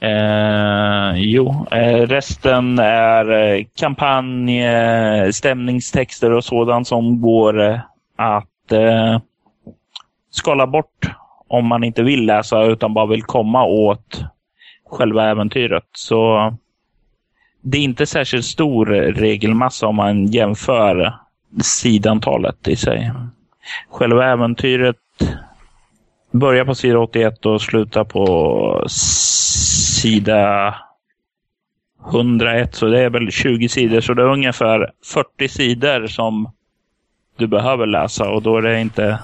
[0.00, 7.80] Eh, jo, eh, resten är eh, kampanj, eh, stämningstexter och sådant som går eh,
[8.16, 9.20] att eh,
[10.30, 11.10] skala bort
[11.48, 14.24] om man inte vill läsa utan bara vill komma åt
[14.90, 15.84] själva äventyret.
[15.92, 16.52] Så
[17.60, 21.14] det är inte särskilt stor regelmassa om man jämför
[21.62, 23.12] sidantalet i sig.
[23.90, 24.96] Själva äventyret
[26.30, 30.74] börjar på sida 81 och slutar på sida
[32.08, 34.00] 101, så det är väl 20 sidor.
[34.00, 36.52] Så det är ungefär 40 sidor som
[37.36, 39.18] du behöver läsa och då är det inte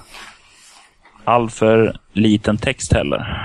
[1.24, 3.40] alltför liten text heller.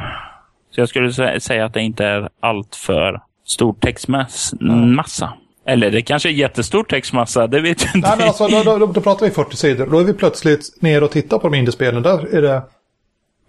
[0.71, 5.33] Så jag skulle säga att det inte är allt för stor textmassa.
[5.65, 8.09] Eller det kanske är jättestor textmassa, det vet jag inte.
[8.09, 9.87] Nej, men alltså, då, då, då pratar vi 40 sidor.
[9.87, 12.03] Då är vi plötsligt ner och tittar på de indiespelen.
[12.03, 12.63] Där är det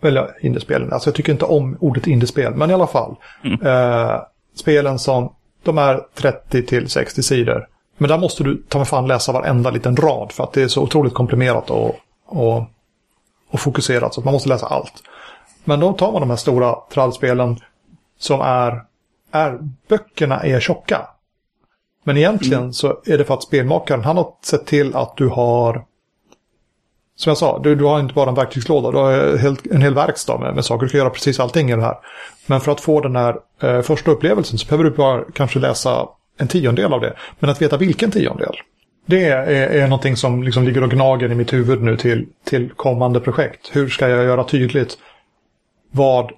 [0.03, 3.17] eller indiespelen, alltså jag tycker inte om ordet indiespel, men i alla fall.
[3.45, 3.67] Mm.
[3.67, 4.21] Eh,
[4.55, 5.33] spelen som,
[5.63, 7.67] de är 30 till 60 sidor.
[7.99, 10.69] Men där måste du ta mig fan läsa varenda liten rad för att det är
[10.69, 12.63] så otroligt komprimerat och, och,
[13.51, 14.93] och fokuserat så att man måste läsa allt.
[15.65, 17.59] Men då tar man de här stora trallspelen
[18.19, 18.83] som är,
[19.33, 21.07] är, böckerna är tjocka.
[22.05, 22.73] Men egentligen mm.
[22.73, 25.85] så är det för att spelmakaren, han har sett till att du har
[27.21, 29.83] som jag sa, du, du har inte bara en verktygslåda, du har en hel, en
[29.83, 30.87] hel verkstad med, med saker.
[30.87, 31.97] Du kan göra precis allting i det här.
[32.47, 36.09] Men för att få den här eh, första upplevelsen så behöver du bara kanske läsa
[36.39, 37.15] en tiondel av det.
[37.39, 38.55] Men att veta vilken tiondel.
[39.07, 42.71] Det är, är någonting som liksom ligger och gnager i mitt huvud nu till, till
[42.71, 43.71] kommande projekt.
[43.73, 44.99] Hur ska jag göra tydligt
[45.91, 46.33] vad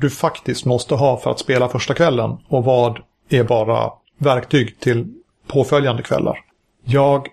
[0.00, 5.14] du faktiskt måste ha för att spela första kvällen och vad är bara verktyg till
[5.46, 6.38] påföljande kvällar.
[6.84, 7.28] Jag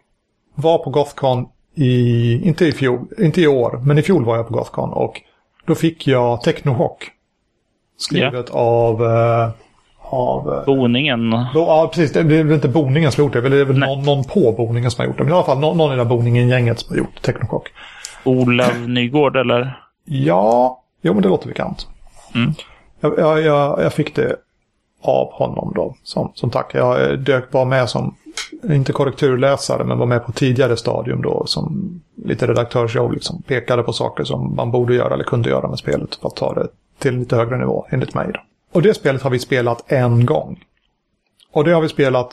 [0.55, 4.47] var på Gothcon i, inte i fjol, inte i år, men i fjol var jag
[4.47, 5.21] på Gothcon och
[5.65, 7.09] då fick jag Technohock.
[7.97, 8.61] Skrivet yeah.
[8.61, 9.01] av...
[9.01, 9.49] Uh,
[10.09, 11.29] av uh, Boningen.
[11.29, 12.11] Då, ja, precis.
[12.13, 13.49] Det är väl inte Boningen som har gjort det.
[13.49, 15.23] Det är väl någon, någon, på Boningen som har gjort det.
[15.23, 17.69] Men i alla fall någon, någon i det Boningen-gänget som har gjort Technohock.
[18.23, 19.81] Olav Nygård eller?
[20.05, 21.87] Ja, jo men det låter bekant.
[22.35, 22.53] Mm.
[22.99, 24.35] Jag, jag, jag, jag, fick det
[25.01, 26.71] av honom då, som, som tack.
[26.73, 28.15] Jag dök bara med som,
[28.63, 31.91] inte korrekturläsare, men var med på tidigare stadium då som
[32.25, 33.11] lite redaktörsjobb.
[33.11, 36.35] Liksom, pekade på saker som man borde göra eller kunde göra med spelet för att
[36.35, 36.67] ta det
[36.99, 38.31] till en lite högre nivå, enligt mig.
[38.33, 38.39] Då.
[38.71, 40.63] Och det spelet har vi spelat en gång.
[41.51, 42.31] Och det har vi spelat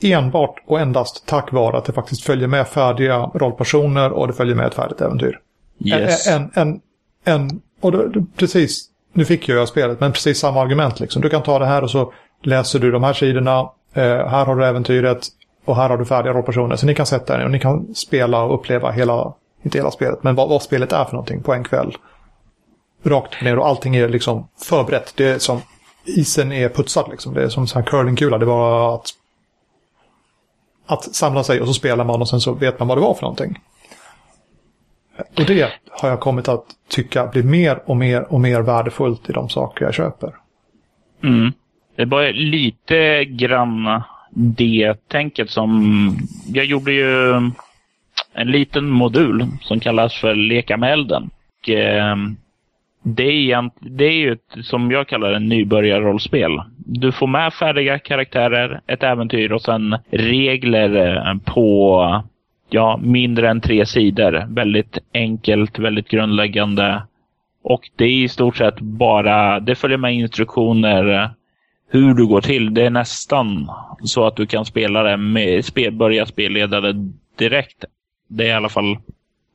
[0.00, 4.54] enbart och endast tack vare att det faktiskt följer med färdiga rollpersoner och det följer
[4.54, 5.40] med ett färdigt äventyr.
[5.84, 6.28] Yes.
[6.28, 6.80] En, en,
[7.24, 11.22] en, och då, precis, nu fick jag spelet, men precis samma argument liksom.
[11.22, 14.56] Du kan ta det här och så läser du de här sidorna, eh, här har
[14.56, 15.26] du äventyret
[15.64, 16.76] och här har du färdiga rollpersoner.
[16.76, 20.22] Så ni kan sätta er och ni kan spela och uppleva hela, inte hela spelet,
[20.22, 21.96] men vad, vad spelet är för någonting på en kväll.
[23.04, 25.12] Rakt ner och allting är liksom förberett.
[25.16, 25.60] Det är som,
[26.04, 27.34] isen är putsad liksom.
[27.34, 28.38] Det är som en curlingkula.
[28.38, 29.06] Det var att
[30.86, 33.14] att samla sig och så spelar man och sen så vet man vad det var
[33.14, 33.58] för någonting.
[35.18, 39.32] Och det har jag kommit att tycka blir mer och mer och mer värdefullt i
[39.32, 40.34] de saker jag köper.
[41.22, 41.52] Mm.
[41.96, 46.16] Det är bara lite grann det tänket som...
[46.46, 47.34] Jag gjorde ju
[48.32, 51.30] en liten modul som kallas för Leka med elden.
[51.62, 52.16] Och, eh,
[53.02, 56.62] det, är, det är ju ett, som jag kallar det, nybörjarrollspel.
[56.76, 62.22] Du får med färdiga karaktärer, ett äventyr och sen regler eh, på
[62.70, 64.46] ja, mindre än tre sidor.
[64.48, 67.02] Väldigt enkelt, väldigt grundläggande.
[67.62, 71.28] Och det är i stort sett bara, det följer med instruktioner eh,
[71.90, 72.74] hur du går till.
[72.74, 73.70] Det är nästan
[74.02, 77.84] så att du kan spela det med, spel, börja spelleda det direkt.
[78.28, 78.98] Det är i alla fall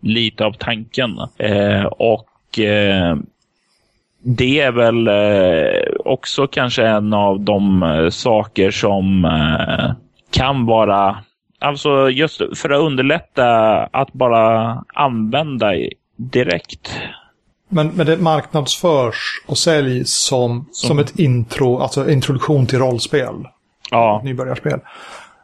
[0.01, 1.17] lite av tanken.
[1.37, 3.17] Eh, och eh,
[4.23, 9.91] det är väl eh, också kanske en av de eh, saker som eh,
[10.31, 11.17] kan vara,
[11.63, 13.45] alltså just för att underlätta
[13.83, 15.71] att bara använda
[16.15, 16.91] direkt.
[17.69, 23.47] Men, men det marknadsförs och säljs som, som, som ett intro, alltså introduktion till rollspel.
[23.91, 24.21] Ja.
[24.23, 24.79] Nybörjarspel.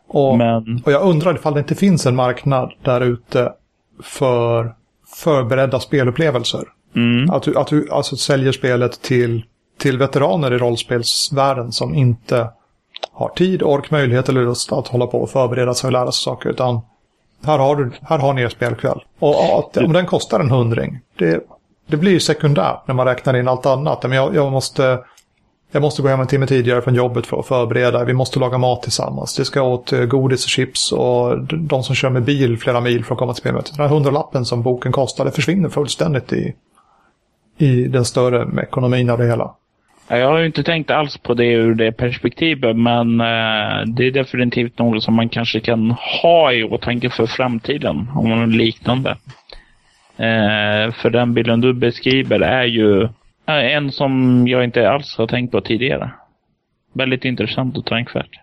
[0.08, 0.82] Och, men...
[0.86, 3.52] och jag undrar ifall det inte finns en marknad där ute
[4.04, 4.74] för
[5.24, 6.64] förberedda spelupplevelser.
[6.96, 7.30] Mm.
[7.30, 9.44] Att, du, att du alltså säljer spelet till,
[9.80, 12.48] till veteraner i rollspelsvärlden som inte
[13.12, 16.24] har tid, ork, möjlighet eller lust att hålla på och förbereda sig och lära sig
[16.24, 16.50] saker.
[16.50, 16.82] Utan
[17.46, 19.04] här har, du, här har ni er spelkväll.
[19.20, 21.44] Och att, om den kostar en hundring, det,
[21.88, 24.04] det blir ju sekundärt när man räknar in allt annat.
[24.04, 25.00] Men jag, jag, måste,
[25.72, 28.04] jag måste gå hem en timme tidigare från jobbet för att förbereda.
[28.04, 29.36] Vi måste laga mat tillsammans.
[29.36, 33.06] Det ska åt eh, godis och chips och de som kör med bil flera mil
[33.06, 33.78] för att komma till spelmötet.
[33.78, 36.56] Den här hundralappen som boken kostar, det försvinner fullständigt i,
[37.58, 39.56] i den större ekonomin av det hela.
[40.12, 44.12] Jag har ju inte tänkt alls på det ur det perspektivet, men eh, det är
[44.12, 45.92] definitivt något som man kanske kan
[46.22, 49.10] ha i åtanke för framtiden, om något liknande.
[50.18, 53.04] Eh, för den bilden du beskriver är ju
[53.46, 56.12] eh, en som jag inte alls har tänkt på tidigare.
[56.94, 58.40] Väldigt intressant och tänkvärt.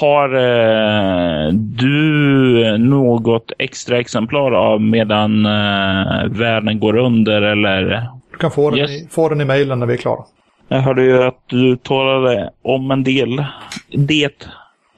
[0.00, 8.08] Har eh, du något extra exemplar av medan eh, världen går under eller?
[8.36, 8.90] Du kan få den, yes.
[8.90, 10.24] i, få den i mejlen när vi är klara.
[10.68, 13.44] Jag hörde ju att du talade om en del
[13.90, 14.46] det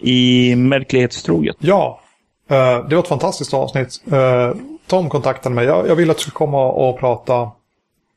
[0.01, 1.57] i Märklighetstroget.
[1.59, 2.01] Ja,
[2.51, 4.03] eh, det var ett fantastiskt avsnitt.
[4.13, 4.51] Eh,
[4.87, 5.67] Tom kontaktade mig.
[5.67, 7.51] Jag, vill att du ska komma och prata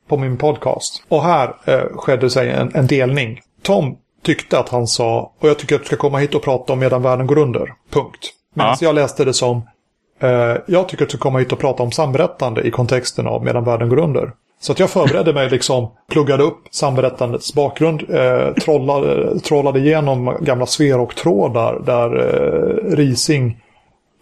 [0.08, 1.04] på min podcast.
[1.08, 3.40] Och här eh, skedde sig en, en delning.
[3.62, 6.74] Tom tyckte att han sa, och jag tycker att du ska komma hit och prata
[6.74, 7.74] om medan världen går under.
[7.90, 8.34] Punkt.
[8.56, 8.88] Medan ja.
[8.88, 9.62] jag läste det som,
[10.66, 13.64] jag tycker att du ska komma hit och prata om samberättande i kontexten av medan
[13.64, 14.32] världen går under.
[14.62, 20.38] Så att jag förberedde mig liksom, pluggade upp samberättandets bakgrund, eh, trollade, eh, trollade igenom
[20.42, 23.58] gamla Sverok-trådar där eh, Rising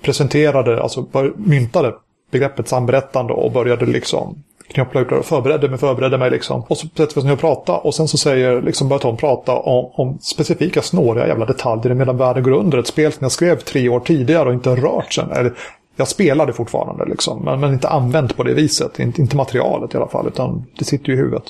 [0.01, 1.93] presenterade, alltså myntade
[2.31, 6.63] begreppet samberättande och började liksom knappla ut och förberedde mig, förberedde mig liksom.
[6.67, 9.17] Och så sätter vi oss ner och pratar och sen så säger, liksom börjar Tom
[9.17, 12.77] prata om, om specifika snåriga jävla detaljer medan världen går under.
[12.77, 15.31] Ett spel som jag skrev tre år tidigare och inte rört sen.
[15.31, 15.53] Eller,
[15.99, 18.99] jag spelar det fortfarande liksom, men, men inte använt på det viset.
[18.99, 21.43] Inte, inte materialet i alla fall, utan det sitter ju i huvudet.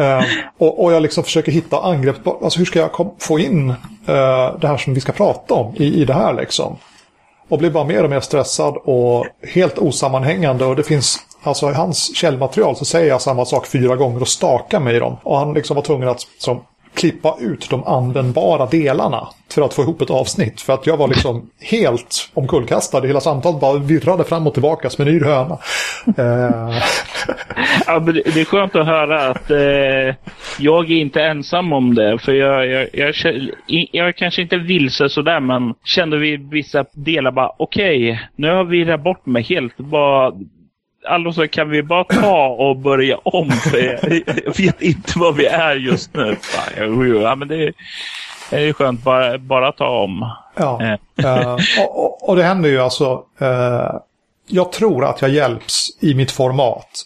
[0.00, 0.22] Uh,
[0.58, 3.76] och, och, jag liksom försöker hitta angrepp, alltså hur ska jag kom, få in uh,
[4.60, 6.76] det här som vi ska prata om i, i det här liksom.
[7.48, 11.74] Och blir bara mer och mer stressad och helt osammanhängande och det finns alltså i
[11.74, 15.16] hans källmaterial så säger jag samma sak fyra gånger och stakar mig i dem.
[15.22, 16.60] Och han liksom var tvungen att som,
[16.94, 20.60] klippa ut de användbara delarna för att få ihop ett avsnitt.
[20.60, 23.06] För att jag var liksom helt omkullkastad.
[23.06, 25.58] Hela samtalet bara virrade fram och tillbaka som en yr höna.
[26.06, 26.78] Eh.
[27.86, 30.14] ja, det är skönt att höra att eh,
[30.58, 32.18] jag är inte ensam om det.
[32.18, 33.14] För jag, jag, jag,
[33.66, 38.48] jag, jag kanske inte vilse sådär, men kände vid vissa delar bara okej, okay, nu
[38.48, 39.76] har vi virrat bort mig helt.
[39.76, 40.32] Bara,
[41.08, 43.50] Alltså kan vi bara ta och börja om?
[44.44, 46.36] Jag, vet inte var vi är just nu.
[47.22, 47.72] Ja, men det,
[48.50, 50.30] det är skönt bara, bara ta om.
[50.56, 53.22] Ja, uh, och, och, det händer ju alltså.
[53.42, 54.00] Uh,
[54.46, 57.02] jag tror att jag hjälps i mitt format.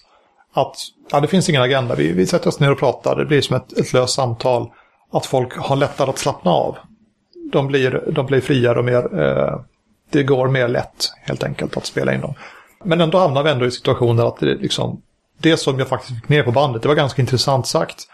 [0.54, 0.76] Att
[1.11, 1.94] ja, det finns ingen agenda.
[1.94, 3.16] Vi, vi sätter oss ner och pratar.
[3.16, 4.70] Det blir som ett, ett löst samtal.
[5.12, 6.76] Att folk har lättare att slappna av.
[7.52, 9.20] De blir, de blir friare och mer...
[9.20, 9.61] Uh,
[10.11, 12.35] det går mer lätt helt enkelt att spela in dem.
[12.85, 15.03] Men ändå hamnar vi ändå i situationer att det, liksom,
[15.38, 18.07] det som jag faktiskt fick ner på bandet, det var ganska intressant sagt.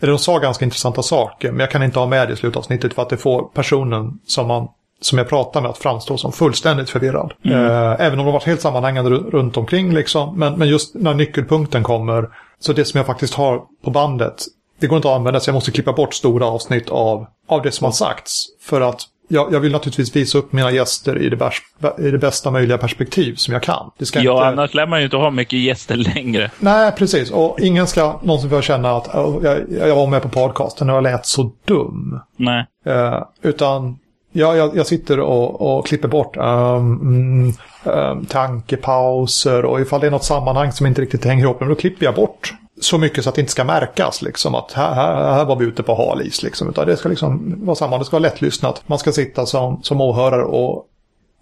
[0.00, 2.94] Eller de sa ganska intressanta saker, men jag kan inte ha med det i slutavsnittet
[2.94, 4.68] för att det får personen som, man,
[5.00, 7.32] som jag pratar med att framstå som fullständigt förvirrad.
[7.44, 7.66] Mm.
[7.66, 10.38] Eh, även om de varit helt sammanhängande runt omkring liksom.
[10.38, 14.34] Men, men just när nyckelpunkten kommer, så det som jag faktiskt har på bandet,
[14.80, 17.72] det går inte att använda så jag måste klippa bort stora avsnitt av, av det
[17.72, 18.46] som har sagts.
[18.60, 19.00] För att
[19.32, 21.62] jag, jag, vill naturligtvis visa upp mina gäster i det, bärs,
[21.98, 23.90] i det bästa möjliga perspektiv som jag kan.
[23.98, 24.30] Ja, inte...
[24.32, 26.50] annars lär man ju inte ha mycket gäster längre.
[26.58, 27.30] Nej, precis.
[27.30, 29.10] Och ingen ska någonsin få känna att
[29.42, 32.20] jag, jag var med på podcasten och jag lät så dum.
[32.36, 32.66] Nej.
[32.86, 33.98] Uh, utan
[34.32, 40.10] ja, jag, jag sitter och, och klipper bort um, um, tankepauser och ifall det är
[40.10, 43.34] något sammanhang som inte riktigt hänger ihop, då klipper jag bort så mycket så att
[43.34, 46.42] det inte ska märkas liksom att här, här, här var vi ute på hal is
[46.42, 46.68] liksom.
[46.68, 48.82] Utan det ska liksom vara samma, det ska vara lättlyssnat.
[48.86, 50.86] Man ska sitta som, som åhörare och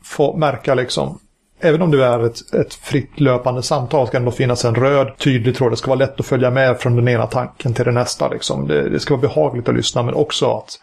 [0.05, 1.19] få märka liksom
[1.63, 5.19] Även om du är ett, ett fritt löpande samtal ska det ändå finnas en röd
[5.19, 5.73] tydlig tråd.
[5.73, 8.29] Det ska vara lätt att följa med från den ena tanken till den nästa.
[8.29, 8.69] Liksom.
[8.69, 10.79] Det, det ska vara behagligt att lyssna men också att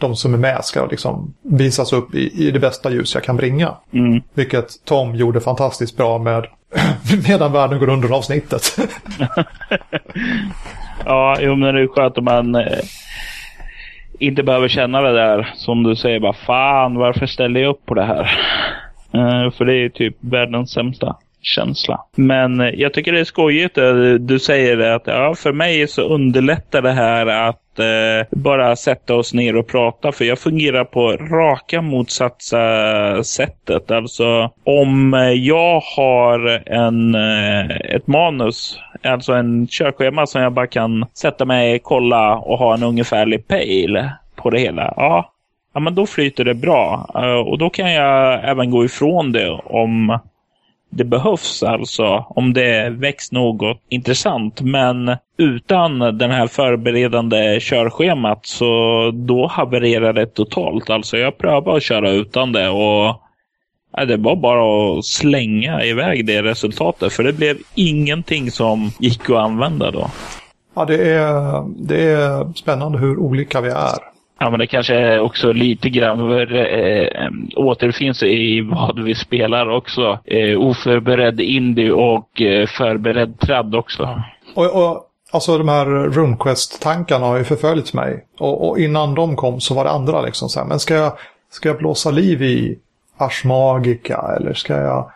[0.00, 3.36] de som är med ska liksom visas upp i, i det bästa ljus jag kan
[3.36, 3.74] bringa.
[3.92, 4.22] Mm.
[4.34, 6.46] Vilket Tom gjorde fantastiskt bra med
[7.28, 8.62] medan världen går under avsnittet.
[11.04, 12.78] ja, jo, men det är skönt om man eh,
[14.18, 17.94] inte behöver känna det där som du säger bara fan varför ställer jag upp på
[17.94, 18.22] det här?
[19.14, 22.04] Eh, för det är typ världens sämsta känsla.
[22.16, 23.78] Men eh, jag tycker det är skojigt.
[23.78, 29.14] Eh, du säger att ja, för mig så underlättar det här att eh, bara sätta
[29.14, 30.12] oss ner och prata.
[30.12, 32.60] För jag fungerar på raka motsatsa
[33.24, 33.90] sättet.
[33.90, 40.66] Alltså om eh, jag har en, eh, ett manus, alltså en körschema som jag bara
[40.66, 44.94] kan sätta mig, kolla och ha en ungefärlig pejl på det hela.
[44.96, 45.32] Ja,
[45.74, 47.10] ja men då flyter det bra.
[47.16, 50.18] Uh, och då kan jag även gå ifrån det om
[50.90, 54.60] det behövs alltså om det väcks något intressant.
[54.60, 60.90] Men utan den här förberedande körschemat så då havererar det totalt.
[60.90, 63.22] Alltså jag prövade att köra utan det och
[64.06, 67.12] det var bara att slänga iväg det resultatet.
[67.12, 70.10] För det blev ingenting som gick att använda då.
[70.74, 73.98] Ja, det är, det är spännande hur olika vi är.
[74.42, 80.18] Ja, men det kanske också lite grann äh, återfinns i vad vi spelar också.
[80.24, 84.22] Äh, oförberedd indie och äh, förberedd tradd också.
[84.54, 88.26] Och, och alltså de här RuneQuest-tankarna har ju förföljt mig.
[88.38, 91.12] Och, och, innan de kom så var det andra liksom så här, men ska jag,
[91.50, 92.78] ska jag blåsa liv i
[93.16, 95.10] Ars Magica eller ska jag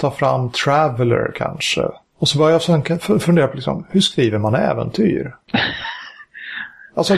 [0.00, 1.82] ta fram Traveller kanske?
[2.18, 5.34] Och så började jag fundera på liksom, hur skriver man äventyr?
[6.94, 7.16] Alltså,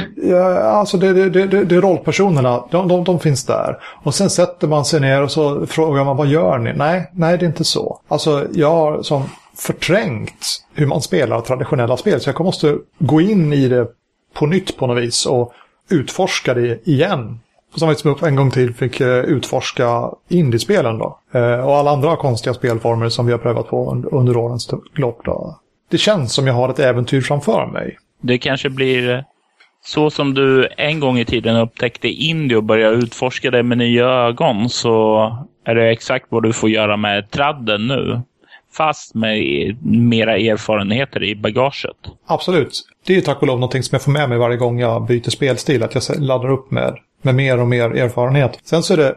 [0.62, 3.78] alltså det, det, det, det rollpersonerna, de, de, de, finns där.
[4.04, 6.72] Och sen sätter man sig ner och så frågar man vad gör ni?
[6.72, 8.00] Nej, nej det är inte så.
[8.08, 9.22] Alltså jag har som
[9.56, 12.20] förträngt hur man spelar traditionella spel.
[12.20, 13.86] Så jag måste gå in i det
[14.34, 15.52] på nytt på något vis och
[15.90, 17.40] utforska det igen.
[17.72, 21.18] På samma vis som jag en gång till fick eh, utforska indiespelen då.
[21.32, 25.58] Eh, och alla andra konstiga spelformer som vi har prövat på under årens lopp då.
[25.90, 27.98] Det känns som jag har ett äventyr framför mig.
[28.22, 29.20] Det kanske blir eh,
[29.86, 34.04] så som du en gång i tiden upptäckte Indio och började utforska det med nya
[34.04, 35.18] ögon så
[35.64, 38.20] är det exakt vad du får göra med tradden nu.
[38.72, 39.38] Fast med
[39.82, 41.96] mera erfarenheter i bagaget.
[42.26, 42.82] Absolut.
[43.06, 45.30] Det är tack och lov någonting som jag får med mig varje gång jag byter
[45.30, 45.82] spelstil.
[45.82, 48.58] Att jag laddar upp med, med mer och mer erfarenhet.
[48.64, 49.14] Sen så är det,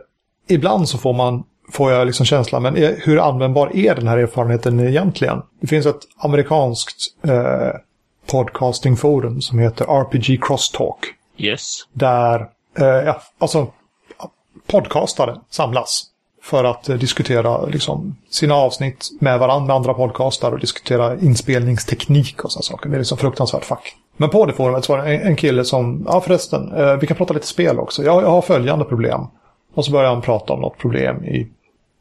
[0.50, 4.80] ibland så får man får jag liksom känslan, men hur användbar är den här erfarenheten
[4.80, 5.42] egentligen?
[5.62, 6.98] Det finns ett amerikanskt
[7.28, 7.80] eh,
[8.30, 11.14] podcastingforum som heter RPG Crosstalk.
[11.38, 11.78] Yes.
[11.94, 12.48] Där,
[12.80, 13.68] eh, alltså
[14.68, 16.06] podcastare samlas
[16.44, 22.44] för att eh, diskutera liksom, sina avsnitt med varandra, med andra podcastar och diskutera inspelningsteknik
[22.44, 22.90] och sådana saker.
[22.90, 23.96] Det är liksom fruktansvärt fack.
[24.18, 27.08] Men på det forumet så var det en, en kille som, ja förresten, eh, vi
[27.08, 28.04] kan prata lite spel också.
[28.04, 29.22] Jag, jag har följande problem.
[29.74, 31.48] Och så börjar han prata om något problem i,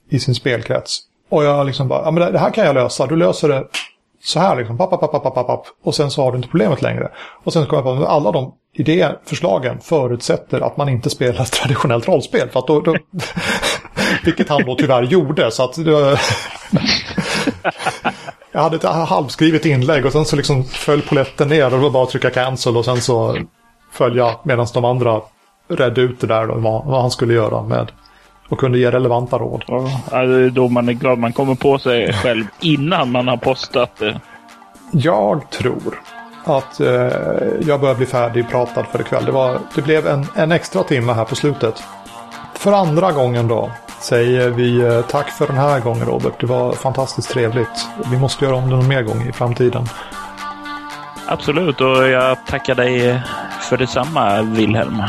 [0.08, 1.00] i sin spelkrets.
[1.28, 3.06] Och jag liksom bara, ja men det här kan jag lösa.
[3.06, 3.64] Du löser det
[4.22, 6.82] så här liksom, papp, papp, papp, papp, papp, och sen så har du inte problemet
[6.82, 7.10] längre.
[7.44, 11.44] Och sen så jag på att alla de idéer, förslagen förutsätter att man inte spelar
[11.44, 12.48] traditionellt rollspel.
[12.48, 12.96] För att då, då
[14.24, 15.50] vilket han då tyvärr gjorde.
[15.50, 15.78] Så att
[18.52, 21.90] jag hade ett halvskrivet inlägg och sen så liksom föll poletten ner och det var
[21.90, 23.38] bara att trycka cancel och sen så
[23.92, 25.20] följa medan de andra
[25.68, 27.92] redde ut det där då, vad, vad han skulle göra med
[28.48, 29.64] och kunde ge relevanta råd.
[29.66, 33.36] Ja, det är då man är glad man kommer på sig själv innan man har
[33.36, 34.20] postat det.
[34.90, 36.00] Jag tror
[36.44, 37.08] att eh,
[37.60, 39.24] jag börjar bli färdigpratad för ikväll.
[39.24, 41.82] Det, var, det blev en, en extra timme här på slutet.
[42.54, 43.70] För andra gången då
[44.00, 46.40] säger vi eh, tack för den här gången Robert.
[46.40, 47.88] Det var fantastiskt trevligt.
[48.10, 49.84] Vi måste göra om det någon mer gång i framtiden.
[51.26, 53.22] Absolut, och jag tackar dig
[53.60, 55.02] för detsamma Wilhelm.